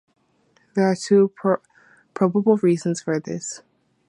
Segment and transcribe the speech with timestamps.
[0.73, 1.31] There are two
[2.15, 3.61] probable reasons for this.